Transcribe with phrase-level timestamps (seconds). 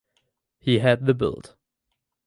[0.57, 1.55] He had the built.